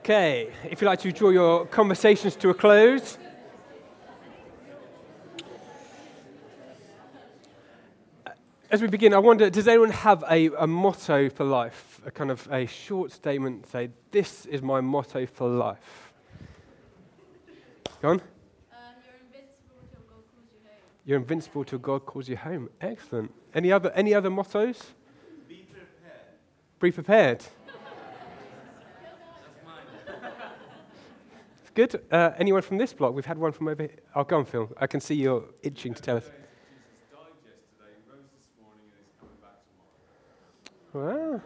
[0.00, 3.18] Okay, if you'd like to draw your conversations to a close.
[8.70, 12.00] As we begin, I wonder does anyone have a, a motto for life?
[12.06, 16.14] A kind of a short statement, say, This is my motto for life.
[18.00, 18.14] Go on.
[18.14, 18.22] Um,
[19.04, 20.78] you're invincible till God calls you home.
[21.04, 22.70] You're invincible till God calls you home.
[22.80, 23.34] Excellent.
[23.54, 24.94] Any other, any other mottos?
[25.46, 26.80] Be prepared.
[26.80, 27.44] Be prepared.
[31.74, 32.00] Good.
[32.10, 33.14] Uh, anyone from this block?
[33.14, 33.96] We've had one from over here.
[34.14, 34.70] Oh, go on, Phil.
[34.76, 36.30] I can see you're itching to tell us.
[40.92, 41.40] Wow.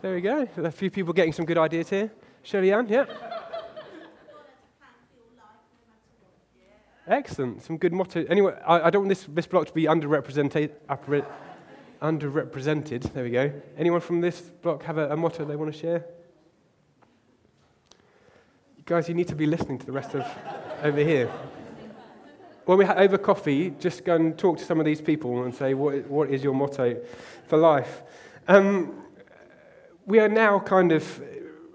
[0.00, 0.46] There we go.
[0.58, 2.12] A few people getting some good ideas here.
[2.42, 3.06] Shirley Ann, yeah.
[7.08, 7.62] Excellent.
[7.62, 8.24] Some good motto.
[8.28, 10.70] Anyway, I, I don't want this, this block to be underrepresented.
[12.00, 13.12] Underrepresented.
[13.12, 13.50] There we go.
[13.76, 16.04] Anyone from this block have a, a motto they want to share?
[18.88, 20.26] Guys, you need to be listening to the rest of
[20.82, 21.30] over here.
[22.64, 25.54] When we ha- over coffee, just go and talk to some of these people and
[25.54, 26.98] say, what, what is your motto
[27.48, 28.00] for life?
[28.48, 29.04] Um,
[30.06, 31.20] we are now kind of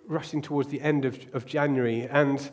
[0.07, 2.49] rushing towards the end of, of January, and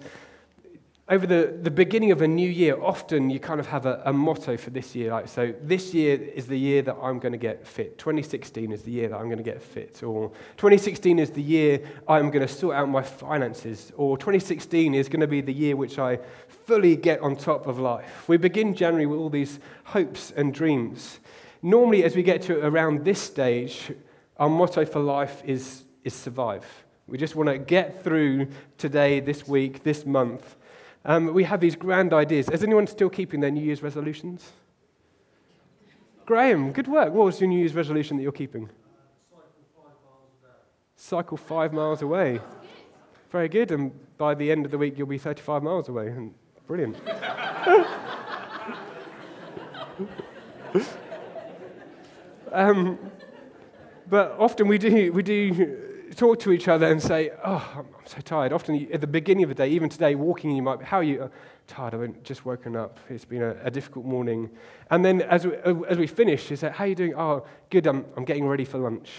[1.11, 4.13] over the, the beginning of a new year, often you kind of have a, a
[4.13, 5.11] motto for this year.
[5.11, 7.99] Like, so this year is the year that I'm going to get fit.
[7.99, 10.05] 2016 is the year that I'm going to get fit.
[10.05, 13.91] Or 2016 is the year I'm going to sort out my finances.
[13.97, 16.21] Or 2016 is going to be the year which I
[16.67, 18.29] fully get on top of life.
[18.29, 21.19] We begin January with all these hopes and dreams.
[21.61, 23.93] Normally, as we get to around this stage,
[24.37, 26.65] our motto for life is, is survive.
[27.09, 28.47] We just want to get through
[28.79, 30.55] today, this week, this month.
[31.05, 32.49] Um, we have these grand ideas.
[32.51, 34.53] Is anyone still keeping their New Year's resolutions?
[36.27, 37.13] Graham, good work.
[37.13, 38.69] What was your New Year's resolution that you're keeping?
[40.97, 42.41] Cycle five miles away.
[43.31, 43.71] Very good.
[43.73, 46.09] And by the end of the week, you'll be 35 miles away.
[46.09, 46.35] And
[46.67, 46.97] brilliant.
[52.53, 52.99] um,
[54.09, 58.21] but often we do, we do talk to each other and say, Oh, I'm so
[58.21, 58.53] tired.
[58.53, 61.03] Often at the beginning of the day, even today, walking, you might be, How are
[61.03, 61.23] you?
[61.23, 61.31] "Oh,
[61.67, 61.95] tired.
[61.95, 62.99] I've just woken up.
[63.09, 64.51] It's been a, a difficult morning.
[64.91, 65.55] And then as we,
[65.89, 67.15] as we finish, you say, How are you doing?
[67.15, 67.87] Oh, good.
[67.87, 69.11] I'm, I'm getting ready for lunch.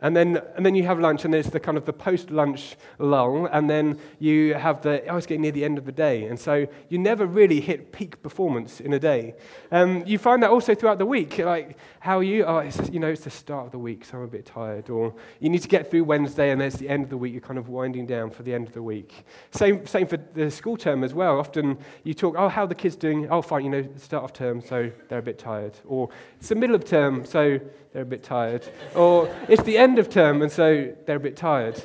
[0.00, 2.76] And then, and then you have lunch, and there's the kind of the post lunch
[2.98, 6.26] lull, and then you have the, oh, it's getting near the end of the day.
[6.26, 9.34] And so you never really hit peak performance in a day.
[9.72, 11.38] Um, you find that also throughout the week.
[11.38, 12.44] Like, how are you?
[12.44, 14.88] Oh, it's, you know, it's the start of the week, so I'm a bit tired.
[14.88, 17.32] Or you need to get through Wednesday, and there's the end of the week.
[17.32, 19.24] You're kind of winding down for the end of the week.
[19.50, 21.40] Same, same for the school term as well.
[21.40, 23.28] Often you talk, oh, how are the kids doing?
[23.30, 25.72] Oh, fine, you know, start of term, so they're a bit tired.
[25.86, 27.58] Or it's the middle of term, so
[27.92, 28.68] they're a bit tired.
[28.94, 31.82] Or it's the end of term, and so they're a bit tired.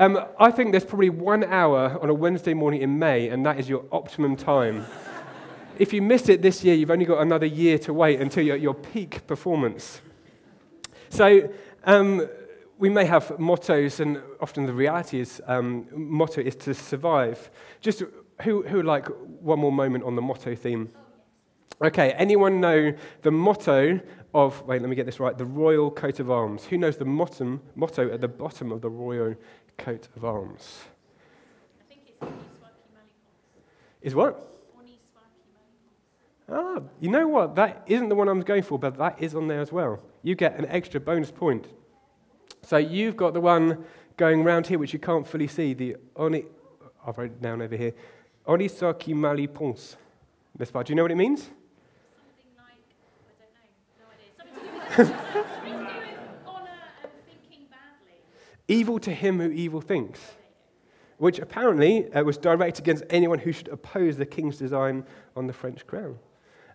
[0.00, 3.58] Um, I think there's probably one hour on a Wednesday morning in May, and that
[3.58, 4.84] is your optimum time.
[5.78, 8.56] if you miss it this year, you've only got another year to wait until you're
[8.56, 10.00] at your peak performance.
[11.08, 11.50] So,
[11.84, 12.28] um,
[12.78, 17.50] we may have mottos, and often the reality is um, motto is to survive.
[17.80, 18.02] Just
[18.42, 19.06] who, who would like
[19.40, 20.90] one more moment on the motto theme?
[21.82, 22.92] Okay, anyone know
[23.22, 24.00] the motto
[24.34, 26.64] of, wait, let me get this right, the Royal Coat of Arms?
[26.66, 29.34] Who knows the motto, motto at the bottom of the Royal
[29.78, 30.80] Coat of Arms?
[31.80, 34.02] I think it's Oni Swaki Malipon.
[34.02, 34.60] Is what?
[34.78, 36.78] Oni Swaki Malipon.
[36.78, 37.54] Ah, you know what?
[37.54, 40.00] That isn't the one I'm going for, but that is on there as well.
[40.22, 41.66] You get an extra bonus point.
[42.62, 43.86] So you've got the one
[44.18, 46.44] going round here, which you can't fully see, the Oni,
[47.06, 47.94] I've wrote it down over here,
[48.46, 49.96] Onisaki Malipons.
[50.54, 51.40] This part, do you know what it means?
[51.40, 52.84] Something like,
[53.24, 53.64] I don't know,
[53.98, 54.28] no idea.
[54.36, 54.79] Something to do with, something to do with honour and thinking badly.
[58.68, 60.20] Evil to him who evil thinks,
[61.18, 65.52] which apparently uh, was directed against anyone who should oppose the king's design on the
[65.52, 66.18] French crown.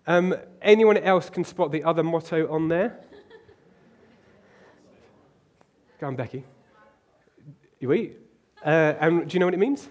[0.06, 3.00] Um, anyone else can spot the other motto on there?
[6.00, 6.44] Go on, Becky.
[7.82, 8.12] Oui.
[8.64, 9.88] Uh, and do you know what it means?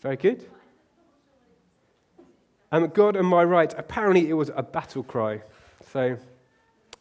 [0.00, 0.48] Very good.
[2.70, 3.74] Um, God am I right?
[3.76, 5.42] Apparently, it was a battle cry.
[5.92, 6.16] So,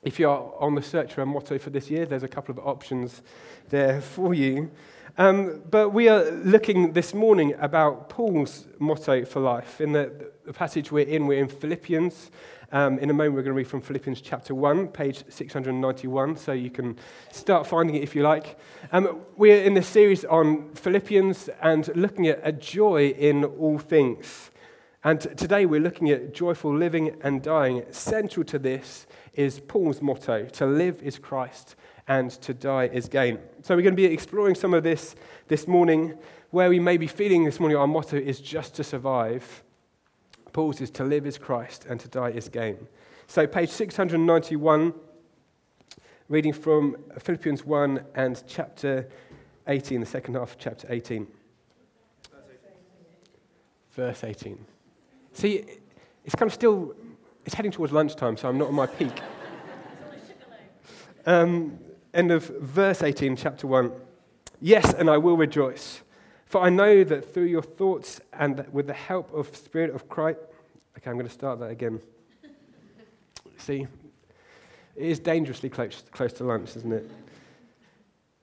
[0.04, 2.60] if you're on the search for a motto for this year, there's a couple of
[2.68, 3.22] options
[3.70, 4.70] there for you.
[5.18, 9.80] Um, but we are looking this morning about Paul's motto for life.
[9.80, 12.32] In the, the passage we're in, we're in Philippians.
[12.74, 16.52] Um, in a moment, we're going to read from Philippians chapter 1, page 691, so
[16.52, 16.98] you can
[17.32, 18.60] start finding it if you like.
[18.92, 24.51] Um, we're in this series on Philippians and looking at a joy in all things.
[25.04, 27.84] And today we're looking at joyful living and dying.
[27.90, 31.76] Central to this is Paul's motto to live is Christ
[32.08, 33.40] and to die is gain.
[33.64, 35.16] So we're going to be exploring some of this
[35.48, 36.20] this morning,
[36.52, 39.64] where we may be feeling this morning our motto is just to survive.
[40.54, 42.88] Paul's is to live is Christ and to die is gain.
[43.26, 44.94] So, page 691,
[46.30, 49.10] reading from Philippians 1 and chapter
[49.66, 51.26] 18, the second half of chapter 18.
[53.94, 54.66] Verse 18.
[55.42, 55.66] See,
[56.24, 56.94] it's kind of still,
[57.48, 59.22] it's heading towards lunchtime, so I'm not on my peak.
[61.26, 61.78] Um,
[62.16, 63.92] end of verse 18, chapter 1.
[64.60, 66.02] Yes, and I will rejoice.
[66.48, 70.40] For I know that through your thoughts and with the help of Spirit of Christ.
[70.98, 72.00] Okay, I'm going to start that again.
[73.58, 73.86] See,
[74.96, 77.10] it is dangerously close, close to lunch, isn't it?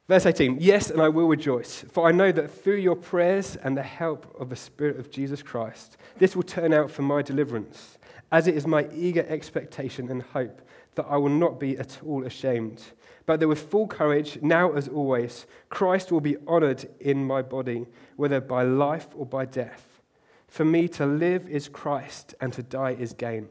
[0.09, 3.77] Verse 18 Yes, and I will rejoice, for I know that through your prayers and
[3.77, 7.99] the help of the Spirit of Jesus Christ, this will turn out for my deliverance,
[8.33, 10.61] as it is my eager expectation and hope
[10.95, 12.83] that I will not be at all ashamed
[13.29, 17.85] but that with full courage, now as always, Christ will be honored in my body,
[18.17, 20.01] whether by life or by death.
[20.47, 23.51] For me to live is Christ, and to die is gain.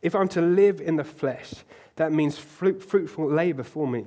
[0.00, 1.52] If I'm to live in the flesh,
[1.96, 4.06] that means fruitful labor for me.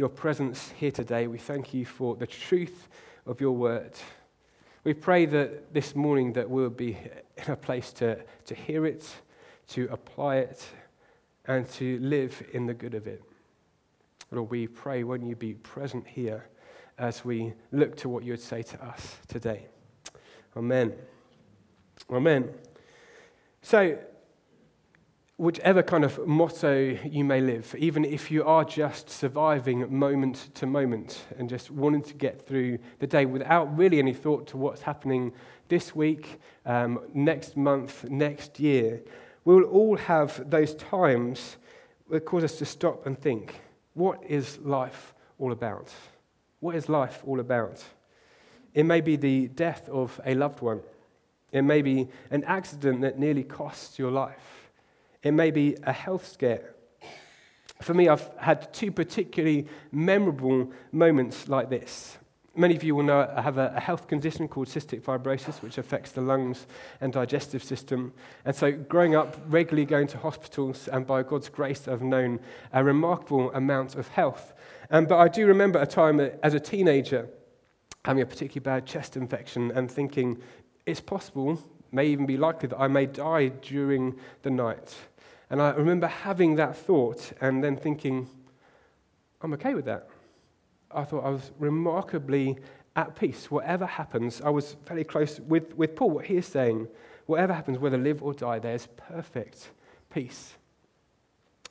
[0.00, 1.26] your presence here today.
[1.26, 2.88] We thank you for the truth
[3.26, 3.92] of your word.
[4.82, 6.96] We pray that this morning that we'll be
[7.36, 9.06] in a place to, to hear it,
[9.68, 10.64] to apply it,
[11.44, 13.22] and to live in the good of it.
[14.30, 16.48] Lord, we pray, won't you be present here
[16.96, 19.66] as we look to what you would say to us today?
[20.56, 20.94] Amen.
[22.10, 22.48] Amen.
[23.60, 23.98] So,
[25.40, 30.66] whichever kind of motto you may live, even if you are just surviving moment to
[30.66, 34.82] moment and just wanting to get through the day without really any thought to what's
[34.82, 35.32] happening
[35.68, 39.00] this week, um, next month, next year,
[39.46, 41.56] we will all have those times
[42.10, 43.62] that cause us to stop and think
[43.94, 45.90] what is life all about?
[46.58, 47.82] What is life all about?
[48.74, 50.82] It may be the death of a loved one.
[51.50, 54.59] It may be an accident that nearly costs your life.
[55.22, 56.74] It may be a health scare.
[57.82, 62.18] For me, I've had two particularly memorable moments like this.
[62.56, 66.12] Many of you will know I have a, health condition called cystic fibrosis, which affects
[66.12, 66.66] the lungs
[67.00, 68.12] and digestive system.
[68.44, 72.40] And so, growing up, regularly going to hospitals, and by God's grace, I've known
[72.72, 74.52] a remarkable amount of health.
[74.90, 77.28] Um, but I do remember a time as a teenager
[78.04, 80.38] having a particularly bad chest infection and thinking
[80.86, 81.62] it's possible,
[81.92, 84.96] may even be likely, that I may die during the night.
[85.50, 88.28] And I remember having that thought and then thinking,
[89.42, 90.08] I'm okay with that.
[90.92, 92.58] I thought I was remarkably
[92.96, 93.50] at peace.
[93.50, 96.88] Whatever happens, I was fairly close with, with Paul, what he is saying.
[97.26, 99.70] Whatever happens, whether live or die, there's perfect
[100.12, 100.54] peace.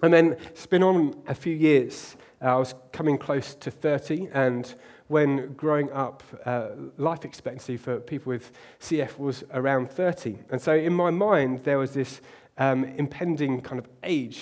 [0.02, 2.16] And then it's been on a few years.
[2.42, 4.74] Uh, I was coming close to 30, and
[5.08, 10.38] when growing up, uh, life expectancy for people with CF was around 30.
[10.50, 12.22] And so in my mind, there was this
[12.60, 14.42] um, impending kind of age,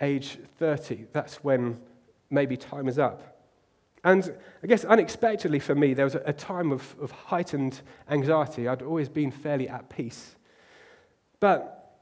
[0.00, 1.06] age 30.
[1.12, 1.78] That's when
[2.30, 3.36] maybe time is up.
[4.02, 8.66] And I guess unexpectedly for me, there was a, time of, of heightened anxiety.
[8.66, 10.36] I'd always been fairly at peace.
[11.38, 11.98] But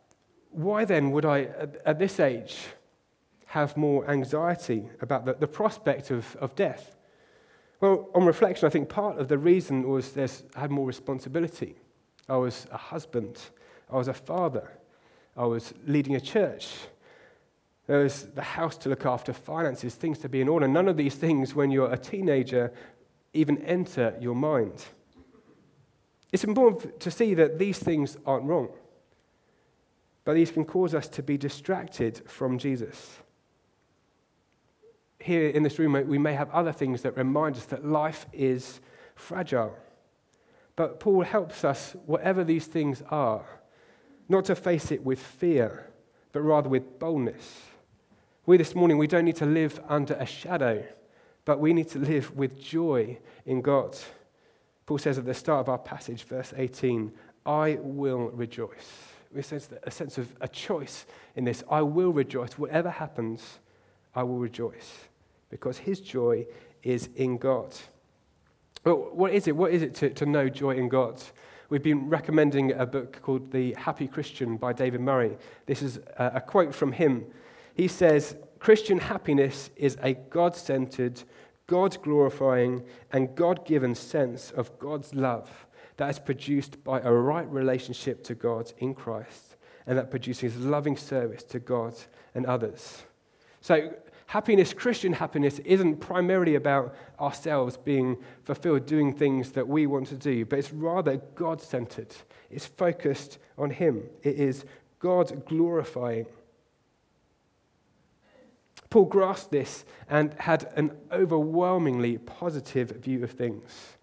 [0.51, 2.57] why then would I, at, at this age,
[3.47, 6.95] have more anxiety about the, the prospect of, of death?
[7.81, 11.77] Well, on reflection, I think part of the reason was I had more responsibility.
[12.29, 13.39] I was a husband,
[13.91, 14.78] I was a father,
[15.39, 16.69] I was leading a church,
[17.87, 20.69] there was the house to look after, finances, things to be in order.
[20.69, 22.71] None of these things, when you're a teenager,
[23.33, 24.85] even enter your mind.
[26.33, 28.69] It's important to see that these things aren't wrong,
[30.25, 33.21] but these can cause us to be distracted from Jesus.
[35.21, 38.81] Here in this room, we may have other things that remind us that life is
[39.15, 39.75] fragile.
[40.77, 43.47] But Paul helps us, whatever these things are,
[44.29, 45.91] not to face it with fear,
[46.33, 47.63] but rather with boldness.
[48.47, 50.85] We this morning, we don't need to live under a shadow,
[51.45, 53.97] but we need to live with joy in God.
[54.87, 57.13] Paul says at the start of our passage, verse 18,
[57.45, 59.13] I will rejoice.
[59.33, 61.05] We sense a sense of a choice
[61.37, 61.63] in this.
[61.71, 62.59] I will rejoice.
[62.59, 63.59] Whatever happens,
[64.15, 65.09] I will rejoice.
[65.51, 66.47] because his joy
[66.83, 67.75] is in God.
[68.85, 69.57] Well, what is it?
[69.57, 71.21] What is it to, to know joy in God?
[71.71, 75.37] We've been recommending a book called The Happy Christian by David Murray.
[75.67, 77.27] This is a, quote from him.
[77.75, 81.23] He says, Christian happiness is a God centered,
[81.67, 85.67] God glorifying, and God given sense of God's love
[85.99, 89.57] that is produced by a right relationship to God in Christ
[89.87, 91.95] and that produces loving service to God
[92.35, 93.03] and others.
[93.61, 93.93] So,
[94.29, 100.17] happiness, Christian happiness, isn't primarily about ourselves being fulfilled, doing things that we want to
[100.17, 102.15] do, but it's rather God centered.
[102.51, 104.65] It's focused on Him, it is
[104.99, 106.27] God glorifying.
[108.91, 113.97] Paul grasped this and had an overwhelmingly positive view of things.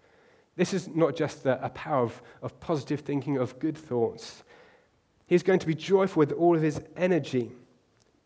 [0.56, 4.42] This is not just a, power of, of positive thinking, of good thoughts.
[5.26, 7.52] He's going to be joyful with all of his energy.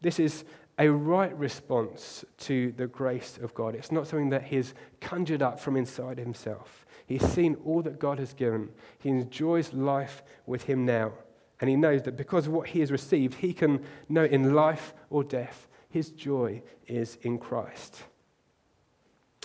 [0.01, 0.45] This is
[0.81, 3.75] a right response to the grace of God.
[3.75, 6.87] It's not something that he's conjured up from inside himself.
[7.07, 8.71] He's seen all that God has given.
[8.99, 11.13] He enjoys life with him now.
[11.61, 14.95] And he knows that because of what he has received, he can know in life
[15.11, 18.05] or death, his joy is in Christ.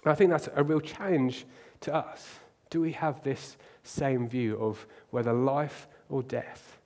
[0.06, 1.46] I think that's a real challenge
[1.82, 2.26] to us.
[2.70, 6.78] Do we have this same view of whether life or death?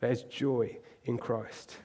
[0.00, 1.78] There's joy in Christ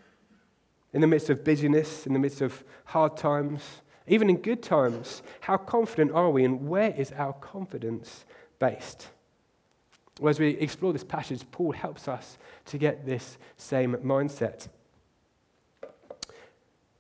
[0.94, 3.62] in the midst of busyness, in the midst of hard times,
[4.08, 8.26] even in good times, how confident are we and where is our confidence
[8.60, 9.08] based?
[10.20, 14.68] Well, as we explore this passage, Paul helps us to get this same mindset.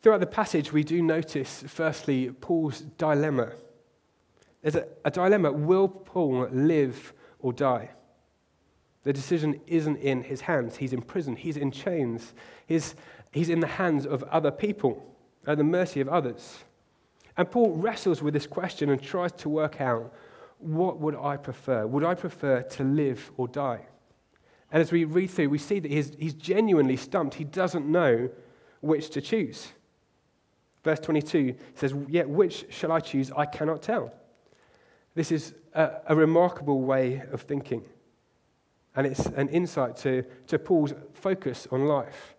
[0.01, 3.51] Throughout the passage, we do notice, firstly, Paul's dilemma.
[4.61, 7.89] There's a, a dilemma will Paul live or die?
[9.03, 10.77] The decision isn't in his hands.
[10.77, 12.33] He's in prison, he's in chains.
[12.67, 12.95] His
[13.31, 15.05] he's in the hands of other people,
[15.47, 16.59] at the mercy of others.
[17.37, 20.13] And Paul wrestles with this question and tries to work out
[20.59, 21.87] what would I prefer?
[21.87, 23.81] Would I prefer to live or die?
[24.71, 27.35] And as we read through, we see that he's, he's genuinely stumped.
[27.35, 28.29] He doesn't know
[28.79, 29.69] which to choose.
[30.83, 33.31] Verse 22 says, Yet which shall I choose?
[33.35, 34.13] I cannot tell.
[35.13, 37.83] This is a, a remarkable way of thinking.
[38.95, 42.35] And it's an insight to, to Paul's focus on life.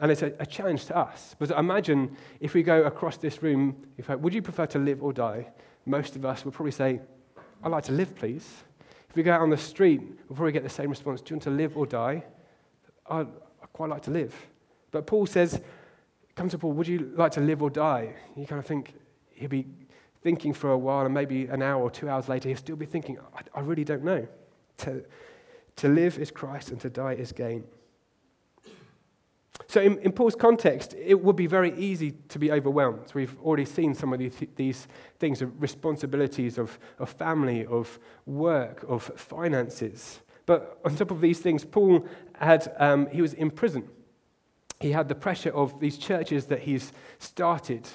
[0.00, 1.34] And it's a, a, challenge to us.
[1.38, 5.12] But imagine if we go across this room, if would you prefer to live or
[5.12, 5.48] die?
[5.86, 7.00] Most of us would probably say,
[7.64, 8.62] I'd like to live, please.
[9.08, 11.36] If we go out on the street, we'll probably get the same response Do you
[11.36, 12.24] want to live or die?
[13.10, 13.26] I'd,
[13.62, 14.34] I'd quite like to live.
[14.90, 15.60] But Paul says,
[16.36, 18.14] Come to Paul, would you like to live or die?
[18.36, 18.94] You kind of think
[19.32, 19.66] he'll be
[20.22, 22.86] thinking for a while, and maybe an hour or two hours later, he'll still be
[22.86, 24.26] thinking, I, I really don't know.
[24.78, 25.04] To,
[25.76, 27.64] to live is Christ, and to die is gain.
[29.66, 33.12] So, in, in, Paul's context, it would be very easy to be overwhelmed.
[33.12, 34.88] We've already seen some of these, these
[35.18, 40.20] things of responsibilities of, of family, of work, of finances.
[40.46, 43.86] But on top of these things, Paul had, um, he was in prison.
[44.80, 47.86] He had the pressure of these churches that he's started,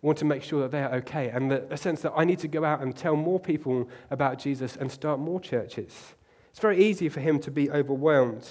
[0.00, 2.48] want to make sure that they're okay, and the, the sense that I need to
[2.48, 6.14] go out and tell more people about Jesus and start more churches.
[6.50, 8.48] It's very easy for him to be overwhelmed.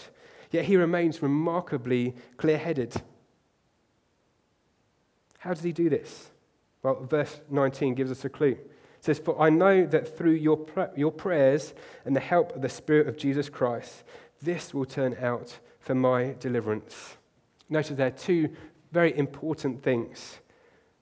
[0.52, 2.94] Yet he remains remarkably clear headed.
[5.40, 6.30] How does he do this?
[6.84, 8.58] Well, verse 19 gives us a clue.
[9.02, 10.66] It says, For I know that through your,
[10.96, 11.74] your prayers
[12.06, 14.04] and the help of the Spirit of Jesus Christ,
[14.42, 17.18] this will turn out for my deliverance.
[17.70, 18.50] Notice there are two
[18.92, 20.40] very important things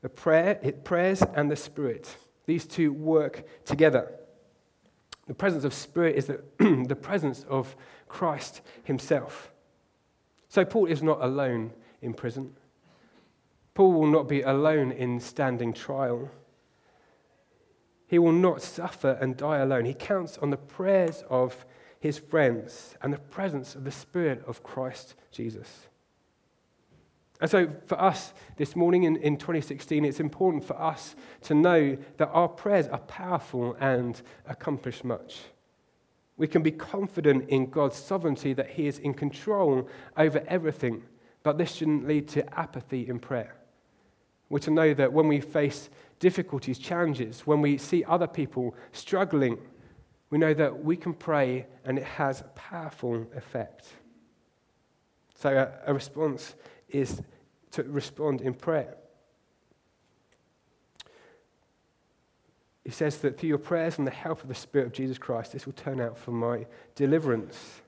[0.02, 2.16] the prayer, it, prayers and the Spirit.
[2.46, 4.19] These two work together.
[5.30, 6.42] The presence of Spirit is the,
[6.88, 7.76] the presence of
[8.08, 9.52] Christ himself.
[10.48, 11.72] So Paul is not alone
[12.02, 12.56] in prison.
[13.76, 16.32] Paul will not be alone in standing trial.
[18.08, 19.86] He will not suffer and die alone.
[19.86, 21.64] He counts on the prayers of
[22.00, 25.90] his friends and the presence of the Spirit of Christ Jesus.
[27.42, 31.98] And so, for us this morning in, in 2016, it's important for us to know
[32.18, 35.40] that our prayers are powerful and accomplish much.
[36.36, 41.04] We can be confident in God's sovereignty that He is in control over everything,
[41.44, 43.56] but this shouldn't lead to apathy in prayer.
[44.50, 49.58] We're to know that when we face difficulties, challenges, when we see other people struggling,
[50.30, 53.88] we know that we can pray and it has a powerful effect.
[55.36, 56.56] So, a, a response
[56.92, 57.22] is
[57.72, 58.96] to respond in prayer.
[62.84, 65.52] He says that through your prayers and the help of the Spirit of Jesus Christ,
[65.52, 66.66] this will turn out for my
[66.96, 67.82] deliverance.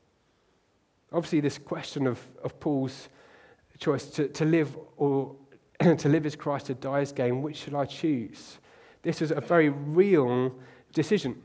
[1.11, 3.09] Obviously, this question of, of Paul's
[3.79, 5.35] choice to, to live or
[5.97, 7.41] to live as Christ, to die as gain.
[7.41, 8.59] Which shall I choose?
[9.01, 10.53] This was a very real
[10.93, 11.41] decision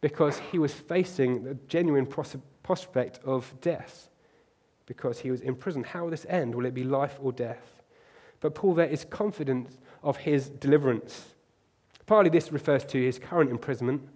[0.00, 2.06] because he was facing the genuine
[2.62, 4.08] prospect of death
[4.86, 5.84] because he was in prison.
[5.84, 6.54] How will this end?
[6.54, 7.82] Will it be life or death?
[8.40, 11.34] But Paul there is confident of his deliverance.
[12.06, 14.08] Partly this refers to his current imprisonment.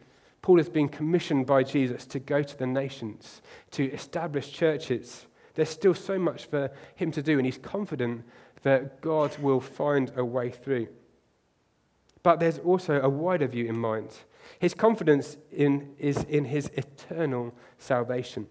[0.42, 5.26] Paul has been commissioned by Jesus to go to the nations, to establish churches.
[5.54, 8.24] There's still so much for him to do, and he's confident
[8.62, 10.88] that God will find a way through.
[12.22, 14.10] But there's also a wider view in mind.
[14.58, 18.46] His confidence in, is in his eternal salvation.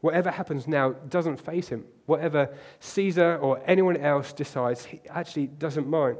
[0.00, 1.84] Whatever happens now doesn't face him.
[2.06, 6.18] Whatever Caesar or anyone else decides, he actually doesn't mind.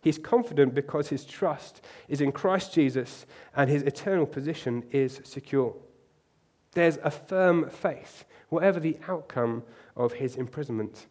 [0.00, 5.74] He's confident because his trust is in Christ Jesus and his eternal position is secure.
[6.72, 9.64] There's a firm faith, whatever the outcome
[9.96, 11.06] of his imprisonment.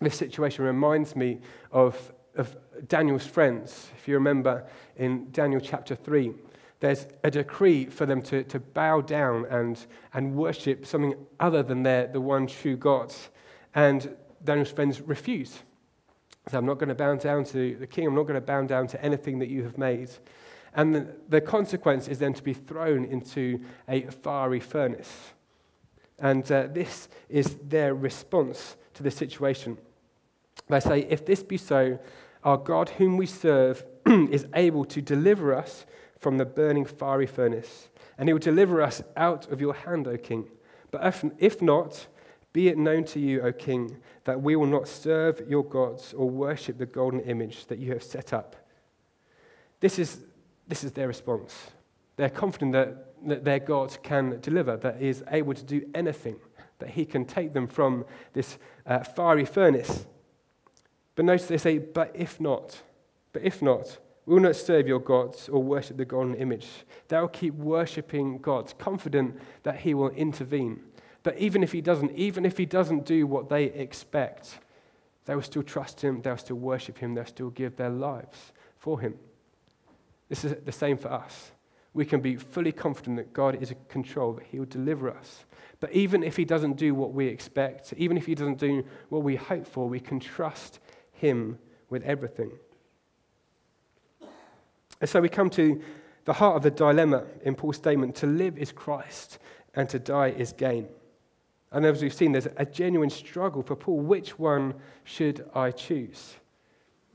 [0.00, 1.40] This situation reminds me
[1.72, 3.88] of, of Daniel's friends.
[3.96, 4.66] If you remember
[4.96, 6.32] in Daniel chapter 3,
[6.86, 11.82] there's a decree for them to, to bow down and, and worship something other than
[11.82, 13.12] their, the one true God.
[13.74, 15.64] And Daniel's friends refuse.
[16.48, 18.62] So I'm not going to bow down to the king, I'm not going to bow
[18.62, 20.10] down to anything that you have made.
[20.74, 25.32] And the, the consequence is then to be thrown into a fiery furnace.
[26.20, 29.76] And uh, this is their response to the situation.
[30.68, 31.98] They say, If this be so,
[32.44, 35.84] our God, whom we serve, is able to deliver us
[36.26, 40.16] from the burning fiery furnace, and he will deliver us out of your hand, O
[40.16, 40.44] king.
[40.90, 42.08] But if, not,
[42.52, 46.28] be it known to you, O king, that we will not serve your gods or
[46.28, 48.56] worship the golden image that you have set up.
[49.78, 50.18] This is,
[50.66, 51.54] this is their response.
[52.16, 56.38] They're confident that, that their God can deliver, that he is able to do anything,
[56.80, 60.06] that he can take them from this uh, fiery furnace.
[61.14, 62.82] But notice they say, but if not,
[63.32, 66.66] but if not, will not serve your gods or worship the golden image.
[67.08, 70.80] They will keep worshipping God, confident that He will intervene.
[71.22, 74.58] But even if He doesn't, even if He doesn't do what they expect,
[75.24, 79.00] they will still trust Him, they'll still worship Him, they'll still give their lives for
[79.00, 79.14] Him.
[80.28, 81.52] This is the same for us.
[81.94, 85.44] We can be fully confident that God is in control, that He will deliver us.
[85.78, 89.22] But even if He doesn't do what we expect, even if He doesn't do what
[89.22, 90.80] we hope for, we can trust
[91.12, 92.50] Him with everything.
[95.00, 95.80] And so we come to
[96.24, 99.38] the heart of the dilemma in Paul's statement to live is Christ
[99.74, 100.88] and to die is gain.
[101.72, 104.00] And as we've seen, there's a genuine struggle for Paul.
[104.00, 106.36] Which one should I choose?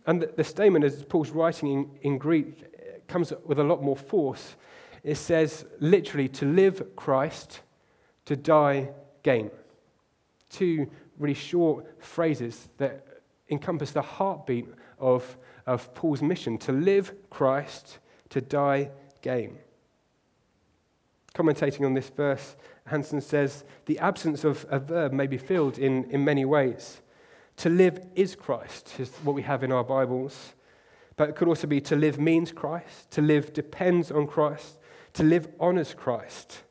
[0.05, 4.55] And the, statement, as Paul's writing in, in Greek, comes with a lot more force.
[5.03, 7.61] It says literally to live Christ,
[8.25, 8.89] to die
[9.23, 9.51] gain.
[10.49, 13.05] Two really short phrases that
[13.49, 14.67] encompass the heartbeat
[14.99, 15.37] of
[15.73, 19.57] of Paul's mission to live Christ, to die gain.
[21.33, 22.55] Commentating on this verse,
[22.87, 27.01] Hansen says the absence of a verb may be filled in, in many ways.
[27.57, 30.53] To live is Christ, is what we have in our Bibles.
[31.15, 34.79] But it could also be to live means Christ, to live depends on Christ,
[35.13, 36.63] to live honors Christ.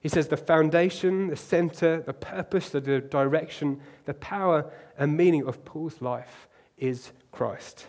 [0.00, 5.64] He says the foundation, the center, the purpose, the direction, the power and meaning of
[5.64, 7.86] Paul's life is Christ.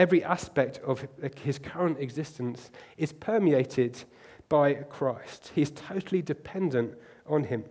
[0.00, 1.06] Every aspect of
[1.42, 4.02] his current existence is permeated
[4.48, 5.52] by Christ.
[5.54, 6.94] He's totally dependent
[7.26, 7.64] on him.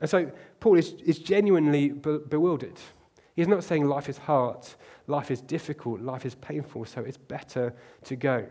[0.00, 2.76] And so Paul is, is genuinely be- bewildered.
[3.36, 4.66] He's not saying life is hard,
[5.06, 8.44] life is difficult, life is painful, so it's better to go.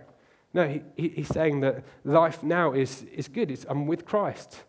[0.53, 3.51] No, he, he, he's saying that life now is, is good.
[3.51, 4.63] It's, I'm with Christ.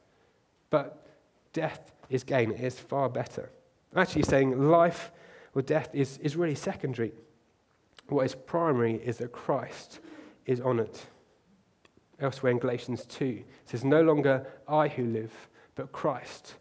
[0.71, 1.07] But
[1.53, 2.51] death is gain.
[2.51, 3.53] It is far better.
[3.95, 5.13] Actually saying life
[5.55, 7.13] or death is, is really secondary.
[8.13, 10.01] What is primary is that Christ
[10.47, 10.99] is honored.
[12.21, 15.33] Elsewhere in Galatians 2, it says, No longer I who live,
[15.75, 16.57] but Christ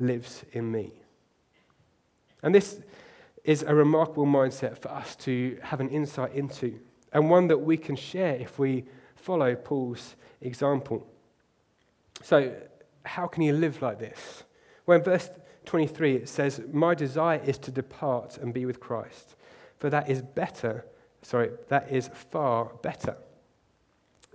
[0.00, 0.92] lives in me.
[2.42, 2.80] And this
[3.44, 6.80] is a remarkable mindset for us to have an insight into,
[7.12, 11.06] and one that we can share if we follow Paul's example.
[12.22, 12.54] So,
[13.04, 14.44] how can you live like this?
[14.86, 15.28] Well, in verse
[15.66, 19.36] 23, it says, My desire is to depart and be with Christ,
[19.78, 20.84] for that is better
[21.24, 23.16] sorry, that is far better.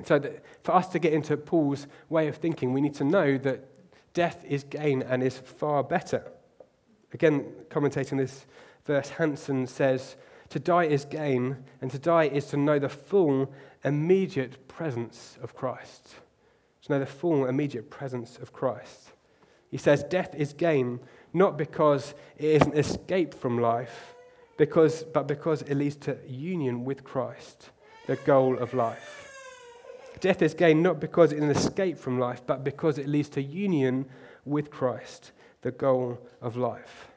[0.06, 0.22] So,
[0.64, 3.66] for us to get into Paul's way of thinking, we need to know that
[4.14, 6.24] death is gain and is far better.
[7.14, 8.46] Again, commentating this
[8.86, 10.16] verse, Hansen says,
[10.50, 13.52] To die is gain, and to die is to know the full,
[13.84, 16.16] immediate presence of Christ.
[16.84, 19.12] To know the full, immediate presence of Christ.
[19.70, 21.02] He says, Death is gain,
[21.34, 24.16] not because it is an escape from life
[24.60, 27.70] because, but because it leads to union with Christ,
[28.08, 29.34] the goal of life.
[30.20, 33.42] Death is gain not because it's an escape from life, but because it leads to
[33.42, 34.06] union
[34.44, 37.08] with Christ, the goal of life.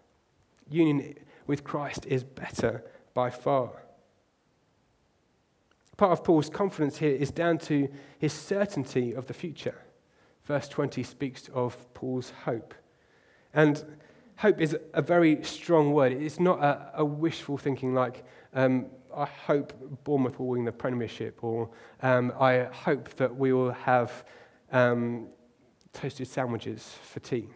[0.71, 1.17] Union
[1.49, 3.73] with Christ is better by far.
[5.97, 7.89] Part of Paul's confidence here is down to
[8.21, 9.79] his certainty of the future.
[10.45, 12.73] Verse 20 speaks of Paul's hope.
[13.53, 13.85] And
[14.43, 16.11] hope is a very strong word.
[16.11, 18.25] It's not a, a wishful thinking like,
[18.55, 21.71] um, I hope Bournemouth will win the Premiership, or
[22.03, 24.25] um, I hope that we will have
[24.73, 25.29] um,
[25.93, 27.47] toasted sandwiches for tea.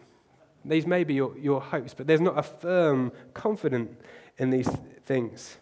[0.63, 3.93] These may be your, your hopes, but there's not a firm confidence
[4.37, 4.69] in these
[5.05, 5.57] things.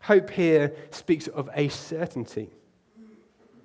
[0.00, 2.50] Hope here speaks of a certainty.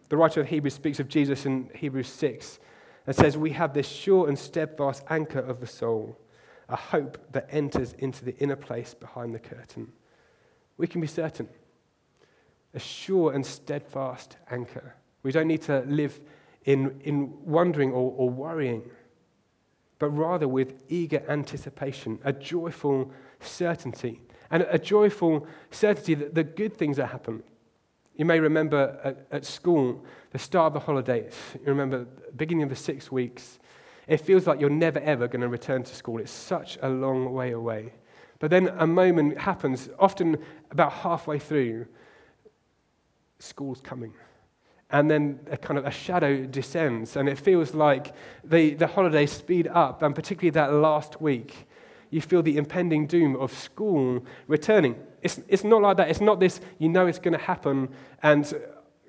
[0.09, 2.59] The writer of Hebrews speaks of Jesus in Hebrews 6
[3.07, 6.19] and says, We have this sure and steadfast anchor of the soul,
[6.71, 9.91] a hope that enters into the inner place behind the curtain.
[10.77, 11.49] We can be certain.
[12.73, 14.95] A sure and steadfast anchor.
[15.21, 16.19] We don't need to live
[16.63, 18.89] in, in wondering or, or worrying,
[19.99, 26.75] but rather with eager anticipation, a joyful certainty, and a joyful certainty that the good
[26.75, 27.43] things that happen.
[28.15, 32.63] You may remember at, at school, the start of the holidays, you remember the beginning
[32.63, 33.59] of the six weeks.
[34.11, 36.19] It feels like you're never ever going to return to school.
[36.19, 37.93] It's such a long way away.
[38.39, 40.37] But then a moment happens, often
[40.69, 41.85] about halfway through,
[43.39, 44.13] school's coming.
[44.89, 49.31] And then a kind of a shadow descends, and it feels like the, the holidays
[49.31, 51.65] speed up, and particularly that last week,
[52.09, 54.97] you feel the impending doom of school returning.
[55.21, 56.09] It's, it's not like that.
[56.09, 57.87] It's not this, you know it's going to happen,
[58.21, 58.53] and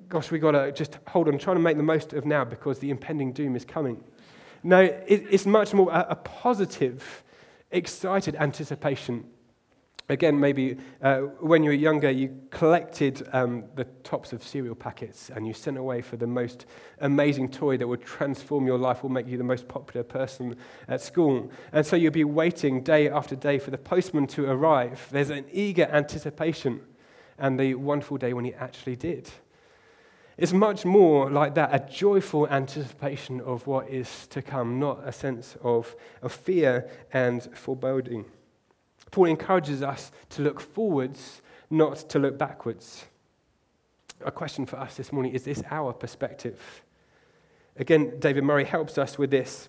[0.09, 2.79] gosh, we've got to just hold on, trying to make the most of now because
[2.79, 4.05] the impending doom is coming.
[4.63, 7.25] No, it, it's much more a, a positive
[7.71, 9.25] excited anticipation.
[10.09, 15.31] Again, maybe uh, when you were younger, you collected um, the tops of cereal packets
[15.31, 16.67] and you sent away for the most
[17.01, 20.57] amazing toy that would transform your life, will make you the most popular person
[20.89, 21.51] at school.
[21.73, 25.09] And so you'd be waiting day after day for the postman to arrive.
[25.11, 26.81] There's an eager anticipation
[27.39, 29.31] and the wonderful day when he actually did.
[30.43, 35.13] It's much more like that, a joyful anticipation of what is to come, not a
[35.13, 38.25] sense of, of fear and foreboding.
[39.13, 43.05] Paul encourages us to look forwards, not to look backwards.
[44.25, 46.83] A question for us this morning is this our perspective?
[47.77, 49.69] Again, David Murray helps us with this.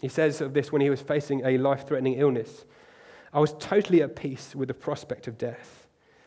[0.00, 2.64] He says of this when he was facing a life threatening illness
[3.32, 5.83] I was totally at peace with the prospect of death.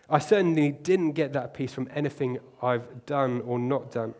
[0.10, 4.14] I certainly didn't get that peace from anything I've done or not done.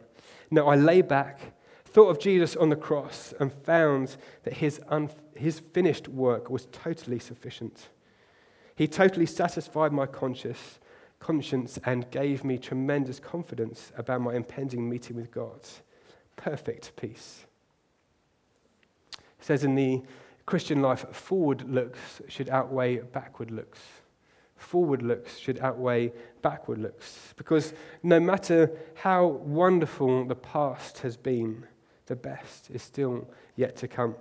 [0.52, 1.40] No, I lay back,
[1.86, 6.68] thought of Jesus on the cross, and found that his, un- his finished work was
[6.72, 7.88] totally sufficient.
[8.76, 10.80] He totally satisfied my conscience,
[11.20, 15.62] conscience and gave me tremendous confidence about my impending meeting with God.
[16.36, 17.46] Perfect peace.
[19.14, 20.04] It says in the
[20.46, 23.80] Christian life, forward looks should outweigh backward looks
[24.58, 27.34] forward looks should outweigh backward looks.
[27.38, 31.66] Because no matter how wonderful the past has been,
[32.08, 34.16] the best is still yet to come.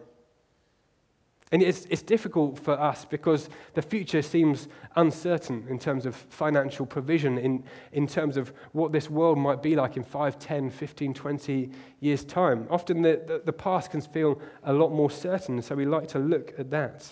[1.53, 6.85] And it's, it's difficult for us because the future seems uncertain in terms of financial
[6.85, 11.15] provision, in, in terms of what this world might be like in 5, 10, 15,
[11.15, 11.71] 20
[12.01, 12.67] years' time.
[12.69, 16.19] Often the, the, the past can feel a lot more certain, so we like to
[16.19, 17.09] look at that.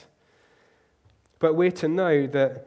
[1.38, 2.66] But we're to know that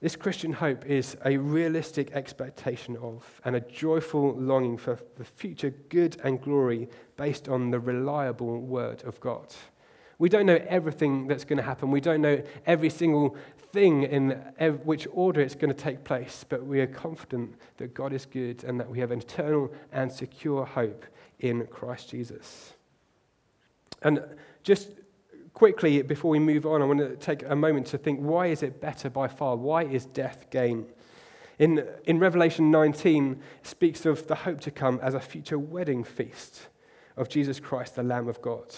[0.00, 5.70] this Christian hope is a realistic expectation of and a joyful longing for the future
[5.88, 9.54] good and glory based on the reliable word of God.
[10.18, 11.90] We don't know everything that's going to happen.
[11.90, 13.36] We don't know every single
[13.72, 14.30] thing in
[14.84, 18.64] which order it's going to take place, but we are confident that God is good
[18.64, 21.04] and that we have an eternal and secure hope
[21.40, 22.74] in Christ Jesus.
[24.02, 24.22] And
[24.62, 24.90] just
[25.56, 28.62] quickly, before we move on, I want to take a moment to think why is
[28.62, 29.56] it better by far?
[29.56, 30.84] Why is death gain?
[31.58, 36.68] In, in Revelation 19, speaks of the hope to come as a future wedding feast
[37.16, 38.74] of Jesus Christ, the Lamb of God.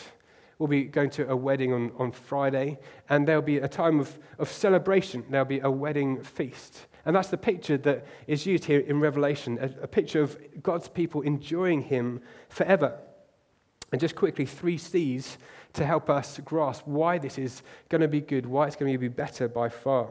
[0.60, 4.16] We'll be going to a wedding on, on Friday, and there'll be a time of,
[4.38, 5.24] of celebration.
[5.28, 6.86] There'll be a wedding feast.
[7.04, 10.86] And that's the picture that is used here in Revelation a, a picture of God's
[10.86, 13.00] people enjoying Him forever.
[13.90, 15.38] And just quickly, three C's
[15.74, 18.98] to help us grasp why this is going to be good, why it's going to
[18.98, 20.08] be better by far.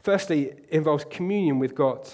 [0.00, 2.08] Firstly, it involves communion with God.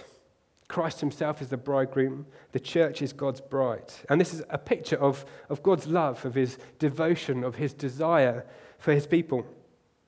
[0.68, 3.92] Christ himself is the bridegroom, the church is God's bride.
[4.08, 8.46] And this is a picture of, of God's love, of his devotion, of his desire
[8.78, 9.44] for his people.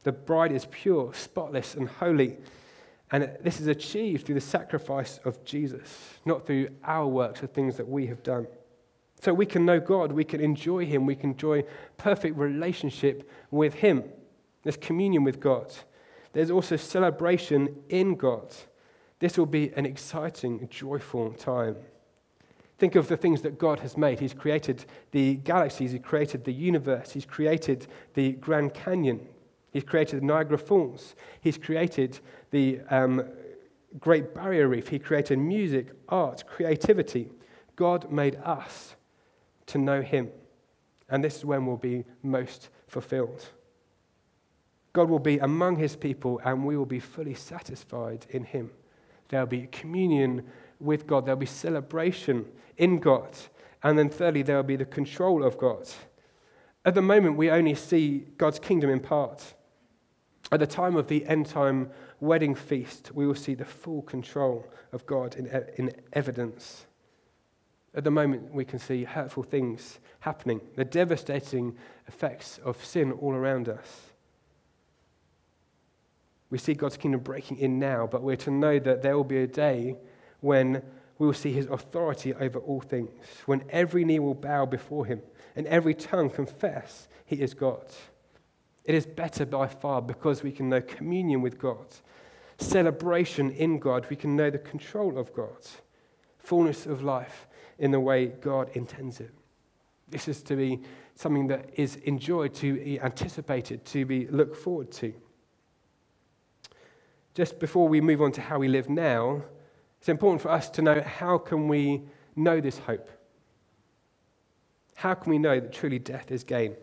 [0.05, 2.38] The bride is pure, spotless, and holy.
[3.12, 7.77] And this is achieved through the sacrifice of Jesus, not through our works or things
[7.77, 8.46] that we have done.
[9.20, 11.64] So we can know God, we can enjoy Him, we can enjoy
[11.96, 14.05] perfect relationship with Him.
[14.62, 15.72] There's communion with God.
[16.33, 18.55] There's also celebration in God.
[19.20, 21.77] This will be an exciting, joyful time.
[22.77, 24.18] Think of the things that God has made.
[24.18, 29.27] He's created the galaxies, He's created the universe, He's created the Grand Canyon,
[29.70, 32.18] He's created the Niagara Falls, He's created
[32.50, 33.24] the um,
[34.00, 37.31] Great Barrier Reef, He created music, art, creativity.
[37.77, 38.96] God made us
[39.66, 40.31] to know Him.
[41.09, 43.46] And this is when we'll be most fulfilled.
[44.92, 48.70] God will be among His people, and we will be fully satisfied in Him.
[49.29, 50.44] There'll be communion
[50.81, 52.46] with God, there'll be celebration
[52.77, 53.37] in God.
[53.83, 55.88] And then, thirdly, there will be the control of God.
[56.85, 59.55] At the moment, we only see God's kingdom in part.
[60.53, 64.66] At the time of the end time wedding feast, we will see the full control
[64.92, 65.46] of God in,
[65.77, 66.87] in evidence.
[67.94, 71.76] At the moment, we can see hurtful things happening, the devastating
[72.09, 74.11] effects of sin all around us.
[76.50, 79.38] We see God's kingdom breaking in now, but we're to know that there will be
[79.38, 79.96] a day
[80.40, 80.83] when
[81.18, 85.22] we will see his authority over all things, when every knee will bow before him
[85.54, 87.87] and every tongue confess he is God.
[88.85, 91.87] It is better by far because we can know communion with God,
[92.59, 95.59] celebration in God, we can know the control of God,
[96.38, 97.46] fullness of life
[97.79, 99.31] in the way God intends it.
[100.09, 100.81] This is to be
[101.15, 105.13] something that is enjoyed, to be anticipated, to be looked forward to.
[107.35, 109.43] Just before we move on to how we live now,
[109.99, 112.03] it's important for us to know how can we
[112.37, 113.09] know this hope?
[114.95, 116.77] How can we know that truly death is gain?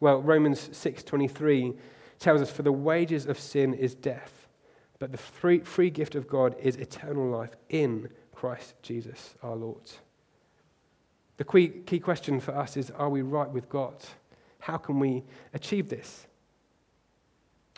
[0.00, 1.76] Well, Romans 6:23
[2.18, 4.48] tells us for the wages of sin is death,
[4.98, 9.82] but the free, free gift of God is eternal life in Christ Jesus our Lord.
[11.36, 13.96] The key, question for us is are we right with God?
[14.60, 16.26] How can we achieve this?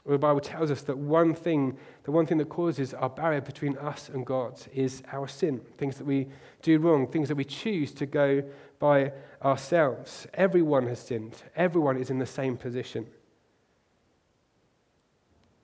[0.06, 3.76] The Bible tells us that one thing, the one thing that causes our barrier between
[3.78, 6.28] us and God is our sin, things that we
[6.62, 8.44] do wrong, things that we choose to go
[8.78, 9.12] by
[9.44, 10.28] ourselves.
[10.32, 13.08] Everyone has sinned, everyone is in the same position.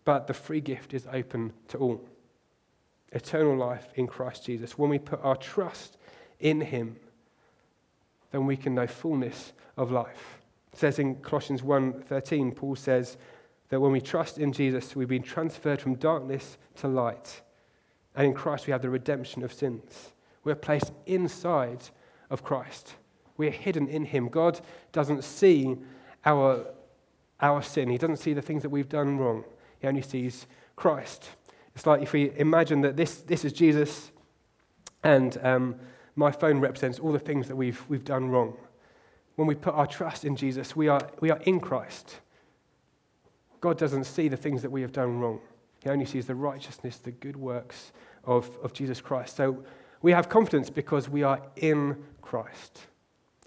[0.04, 2.04] But the free gift is open to all
[3.12, 4.76] eternal life in Christ Jesus.
[4.76, 5.96] When we put our trust
[6.40, 6.96] in Him,
[8.30, 10.38] then we can know fullness of life.
[10.72, 13.16] It says in Colossians 1:13, Paul says,
[13.68, 17.42] that when we trust in Jesus, we've been transferred from darkness to light.
[18.14, 20.12] And in Christ, we have the redemption of sins.
[20.44, 21.82] We're placed inside
[22.30, 22.94] of Christ.
[23.36, 24.28] We're hidden in Him.
[24.28, 24.60] God
[24.92, 25.76] doesn't see
[26.24, 26.66] our,
[27.40, 29.44] our sin, He doesn't see the things that we've done wrong.
[29.80, 31.28] He only sees Christ.
[31.78, 34.10] It's like if we imagine that this, this is Jesus
[35.04, 35.76] and um,
[36.16, 38.56] my phone represents all the things that we've, we've done wrong.
[39.36, 42.16] When we put our trust in Jesus, we are, we are in Christ.
[43.60, 45.38] God doesn't see the things that we have done wrong.
[45.84, 47.92] He only sees the righteousness, the good works
[48.24, 49.36] of, of Jesus Christ.
[49.36, 49.62] So
[50.02, 52.88] we have confidence because we are in Christ.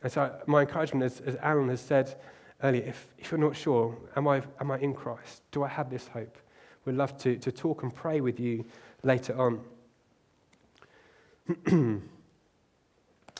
[0.03, 2.15] And so my encouragement, as, as Alan has said
[2.63, 5.41] earlier, if, if you're not sure, am I, am I in Christ?
[5.51, 6.37] Do I have this hope?
[6.85, 8.65] We'd love to, to talk and pray with you
[9.03, 9.61] later on.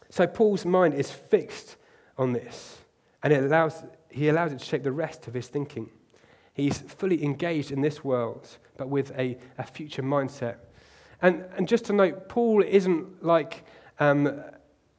[0.09, 1.77] so Paul's mind is fixed
[2.17, 2.77] on this,
[3.23, 5.89] and it allows, he allows it to shape the rest of his thinking.
[6.53, 10.57] He's fully engaged in this world, but with a, a future mindset.
[11.21, 13.63] And, and just to note, Paul isn't like
[13.99, 14.43] um,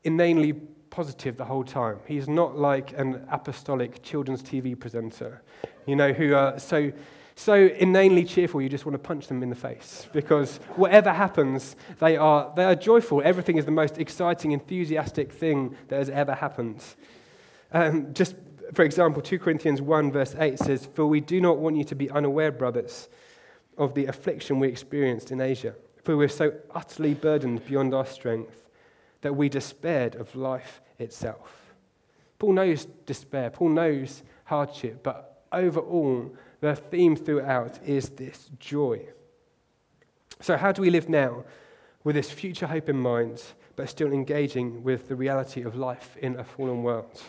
[0.05, 0.55] inanely
[0.91, 1.99] positive the whole time.
[2.07, 5.43] He's not like an apostolic children's TV presenter,
[5.87, 6.93] you know, who are so,
[7.35, 11.77] so inanely cheerful you just want to punch them in the face because whatever happens,
[11.99, 13.23] they are, they are joyful.
[13.25, 16.83] Everything is the most exciting, enthusiastic thing that has ever happened.
[17.73, 18.35] Um, just
[18.75, 21.95] for example, 2 Corinthians 1, verse 8 says, For we do not want you to
[21.95, 23.09] be unaware, brothers,
[23.77, 25.75] of the affliction we experienced in Asia.
[26.03, 28.69] For we were so utterly burdened beyond our strength
[29.21, 31.75] that we despaired of life itself.
[32.39, 39.05] Paul knows despair, Paul knows hardship, but overall, the theme throughout is this joy.
[40.41, 41.43] So, how do we live now
[42.05, 43.43] with this future hope in mind,
[43.75, 47.21] but still engaging with the reality of life in a fallen world?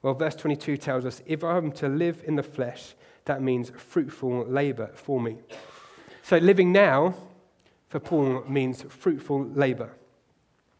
[0.00, 2.94] Well, verse 22 tells us if I'm to live in the flesh,
[3.26, 5.36] that means fruitful labor for me.
[6.22, 7.14] So living now
[7.88, 9.90] for Paul means fruitful labor.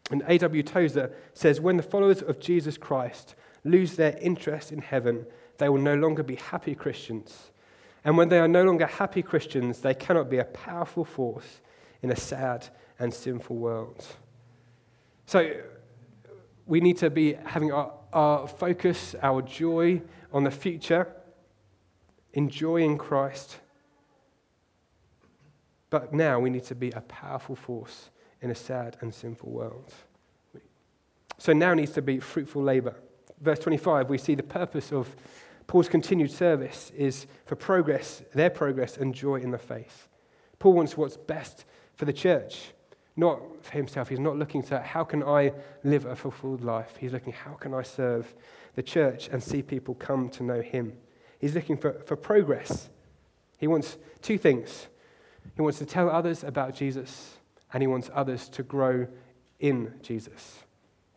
[0.09, 0.63] And A.W.
[0.63, 5.27] Tozer says when the followers of Jesus Christ lose their interest in heaven,
[5.59, 7.51] they will no longer be happy Christians.
[8.07, 11.59] And when they are no longer happy Christians, they cannot be a powerful force
[12.01, 12.65] in a sad
[12.99, 14.05] and sinful world.
[15.25, 15.51] So
[16.65, 21.13] we need to be having our, our focus, our joy on the future,
[22.31, 23.57] enjoying Christ.
[25.89, 28.09] But now we need to be a powerful force
[28.41, 29.93] in a sad and sinful world.
[31.39, 32.95] So now needs to be fruitful labor.
[33.41, 35.13] Verse 25, we see the purpose of
[35.67, 40.07] Paul's continued service is for progress, their progress and joy in the faith.
[40.59, 42.71] Paul wants what's best for the church,
[43.15, 44.09] not for himself.
[44.09, 45.51] He's not looking to how can I
[45.83, 46.95] live a fulfilled life.
[46.97, 48.33] He's looking how can I serve
[48.75, 50.93] the church and see people come to know him.
[51.39, 52.89] He's looking for, for progress.
[53.57, 54.87] He wants two things.
[55.55, 57.37] He wants to tell others about Jesus,
[57.73, 59.07] and he wants others to grow
[59.59, 60.63] in Jesus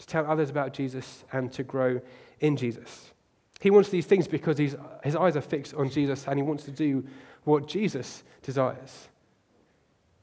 [0.00, 2.00] to tell others about Jesus and to grow
[2.40, 3.12] in Jesus.
[3.60, 4.76] He wants these things because his
[5.16, 7.04] eyes are fixed on Jesus and he wants to do
[7.44, 9.08] what Jesus desires.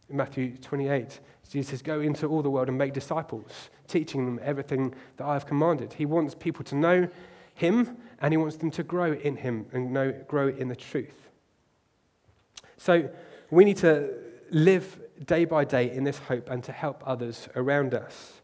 [0.10, 1.20] In Matthew 28,
[1.50, 5.34] Jesus says, Go into all the world and make disciples, teaching them everything that I
[5.34, 5.94] have commanded.
[5.94, 7.08] He wants people to know
[7.54, 11.30] him and he wants them to grow in him and know, grow in the truth.
[12.78, 13.10] So
[13.52, 14.14] we need to
[14.50, 18.42] live day by day in this hope and to help others around us.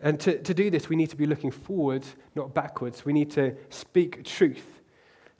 [0.00, 2.04] And to, to do this, we need to be looking forward,
[2.34, 3.04] not backwards.
[3.04, 4.76] We need to speak truth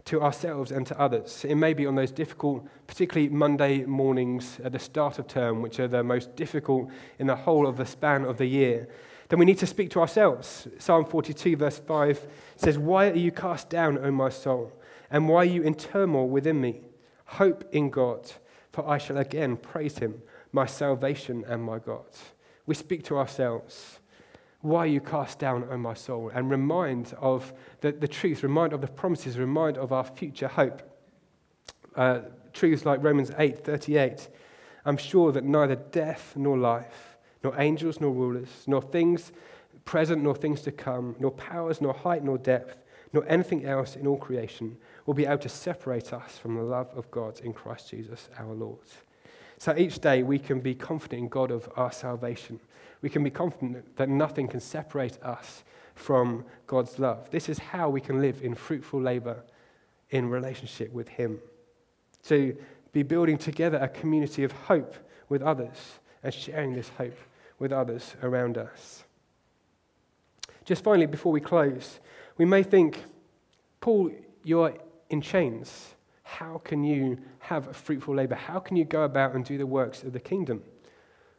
[0.07, 1.45] to ourselves and to others.
[1.45, 5.79] It may be on those difficult, particularly Monday mornings at the start of term, which
[5.81, 8.89] are the most difficult in the whole of the span of the year.
[9.29, 10.69] Then we need to speak to ourselves.
[10.79, 14.73] Psalm 42, verse 5 says, Why are you cast down, O my soul?
[15.11, 16.83] And why are you in turmoil within me?
[17.27, 18.31] Hope in God,
[18.73, 22.07] for I shall again praise him, my salvation and my God.
[22.67, 23.99] We speak to ourselves.
[24.63, 26.31] Why you cast down, O my soul?
[26.35, 30.83] And remind of the, the truth, remind of the promises, remind of our future hope.
[31.95, 32.21] Uh,
[32.53, 34.29] truths like Romans 8 38.
[34.85, 39.33] I'm sure that neither death nor life, nor angels nor rulers, nor things
[39.85, 42.79] present nor things to come, nor powers, nor height, nor depth,
[43.13, 46.89] nor anything else in all creation will be able to separate us from the love
[46.95, 48.79] of God in Christ Jesus our Lord.
[49.59, 52.61] So each day we can be confident in God of our salvation
[53.03, 57.31] we can be confident that nothing can separate us from God's love.
[57.31, 59.43] This is how we can live in fruitful labor
[60.11, 61.41] in relationship with Him.
[62.25, 62.57] To
[62.93, 64.95] be building together a community of hope
[65.29, 65.77] with others
[66.23, 67.17] and sharing this hope
[67.59, 69.05] with others around us.
[70.65, 72.01] Just finally, before we close,
[72.37, 73.03] we may think,
[73.81, 74.11] Paul,
[74.43, 74.75] you're
[75.11, 75.95] in chains.
[76.23, 78.35] How can you have a fruitful labor?
[78.35, 80.63] How can you go about and do the works of the kingdom?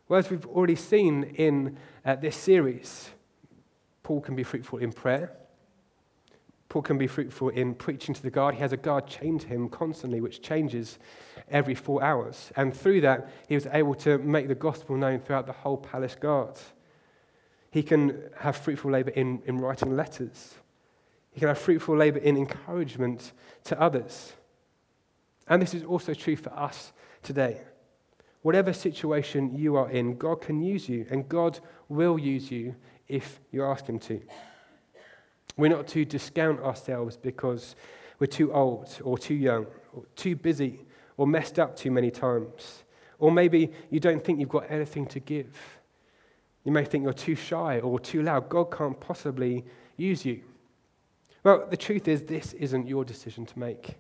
[0.09, 3.09] Well, as we've already seen in uh, this series,
[4.03, 5.33] Paul can be fruitful in prayer.
[6.69, 8.55] Paul can be fruitful in preaching to the guard.
[8.55, 10.97] He has a guard chained to him constantly, which changes
[11.49, 12.53] every four hours.
[12.55, 16.15] And through that, he was able to make the gospel known throughout the whole palace
[16.15, 16.55] guard.
[17.71, 20.55] He can have fruitful labor in, in writing letters.
[21.31, 23.33] He can have fruitful labor in encouragement
[23.65, 24.31] to others.
[25.49, 26.93] And this is also true for us
[27.23, 27.59] today.
[28.47, 32.75] Whatever situation you are in, God can use you, and God will use you
[33.09, 34.21] if you ask Him to.
[35.57, 37.75] We're not to discount ourselves because
[38.19, 40.85] we're too old or too young or too busy
[41.17, 42.85] or messed up too many times.
[43.19, 45.53] Or maybe you don't think you've got anything to give.
[46.63, 48.47] You may think you're too shy or too loud.
[48.47, 49.65] God can't possibly
[49.97, 50.41] use you.
[51.43, 53.97] Well, the truth is, this isn't your decision to make.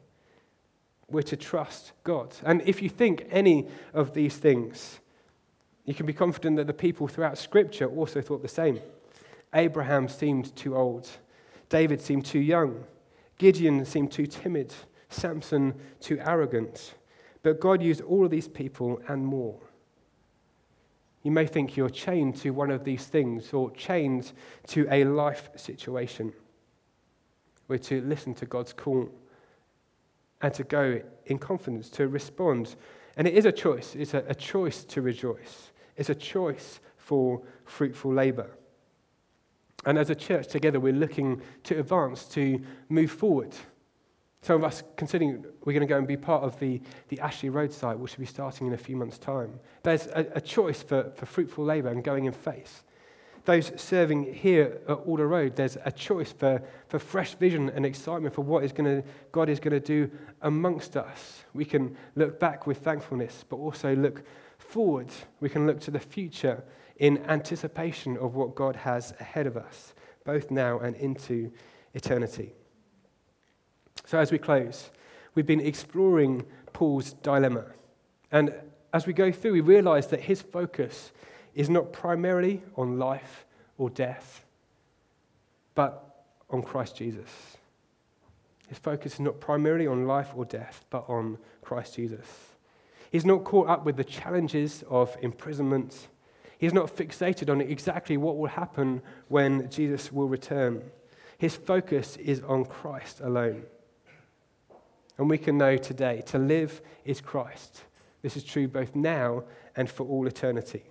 [1.09, 2.35] We're to trust God.
[2.43, 4.99] And if you think any of these things,
[5.85, 8.79] you can be confident that the people throughout Scripture also thought the same.
[9.53, 11.09] Abraham seemed too old,
[11.69, 12.83] David seemed too young,
[13.37, 14.73] Gideon seemed too timid,
[15.09, 16.95] Samson too arrogant.
[17.43, 19.57] But God used all of these people and more.
[21.23, 24.33] You may think you're chained to one of these things or chained
[24.67, 26.33] to a life situation.
[27.67, 29.09] We're to listen to God's call
[30.41, 32.75] and to go in confidence, to respond.
[33.15, 33.95] And it is a choice.
[33.95, 38.51] It's a, a choice to rejoice, it's a choice for fruitful labor.
[39.85, 42.59] And as a church together, we're looking to advance, to
[42.89, 43.55] move forward.
[44.41, 47.49] Some of us considering we're going to go and be part of the, the Ashley
[47.49, 49.59] Road site, which will be starting in a few months' time.
[49.83, 52.83] There's a, a choice for, for fruitful labor and going in faith
[53.47, 58.35] those serving here at Alder Road, there's a choice for, for fresh vision and excitement
[58.35, 61.45] for what is gonna, God is going to do amongst us.
[61.53, 64.23] We can look back with thankfulness, but also look
[64.57, 65.07] forward.
[65.39, 66.61] We can look to the future
[66.97, 69.93] in anticipation of what God has ahead of us,
[70.25, 71.49] both now and into
[71.93, 72.51] eternity.
[74.05, 74.89] So, as we close,
[75.35, 77.67] we've been exploring Paul's dilemma.
[78.29, 78.53] And
[78.93, 81.13] as we go through, we realize that his focus
[81.57, 83.47] is not primarily on life
[83.79, 84.45] or death,
[85.73, 87.57] but on Christ Jesus.
[88.67, 92.27] His focus is not primarily on life or death, but on Christ Jesus.
[93.11, 96.09] He's not caught up with the challenges of imprisonment.
[96.59, 100.83] He's not fixated on exactly what will happen when Jesus will return.
[101.39, 103.63] His focus is on Christ alone.
[105.17, 107.81] And we can know today to live is Christ.
[108.21, 109.43] This is true both now
[109.75, 110.83] and for all eternity.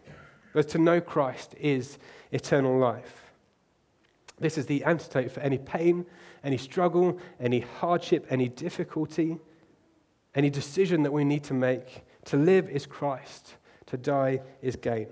[0.56, 1.98] But to know Christ is
[2.32, 3.30] eternal life.
[4.38, 6.06] This is the antidote for any pain,
[6.42, 9.36] any struggle, any hardship, any difficulty,
[10.34, 12.06] any decision that we need to make.
[12.24, 15.08] To live is Christ, to die is gain.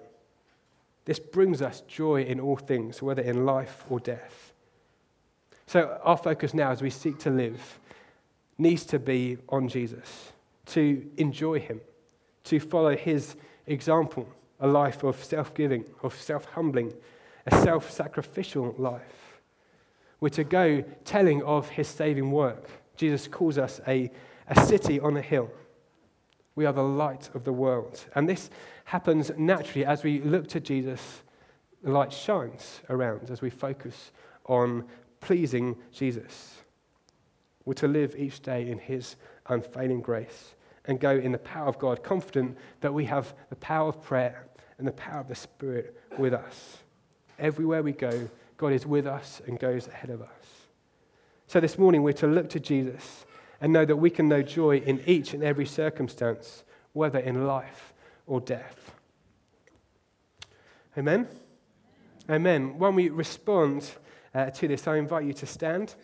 [1.05, 4.55] This brings us joy in all things, whether in life or death.
[5.67, 7.79] So, our focus now as we seek to live
[8.57, 10.33] needs to be on Jesus,
[10.69, 11.83] to enjoy Him,
[12.45, 13.37] to follow His
[13.67, 14.27] example,
[14.61, 16.93] a life of self giving, of self humbling,
[17.47, 19.41] a self sacrificial life.
[20.21, 22.69] We're to go telling of His saving work.
[22.97, 24.11] Jesus calls us a,
[24.49, 25.51] a city on a hill.
[26.55, 28.05] We are the light of the world.
[28.15, 28.49] And this
[28.85, 31.23] happens naturally as we look to Jesus.
[31.83, 34.13] The light shines around as we focus
[34.47, 34.85] on
[35.21, 36.63] pleasing Jesus.
[37.65, 40.55] We're to live each day in His unfailing grace
[40.87, 44.47] and go in the power of God, confident that we have the power of prayer
[44.79, 46.79] and the power of the Spirit with us.
[47.39, 50.29] Everywhere we go, God is with us and goes ahead of us.
[51.47, 53.25] So this morning, we're to look to Jesus
[53.61, 57.93] and know that we can know joy in each and every circumstance, whether in life
[58.27, 58.93] or death.
[60.97, 61.27] Amen?
[62.31, 62.79] Amen.
[62.79, 63.91] When we respond
[64.35, 65.95] uh, to this, I invite you to stand.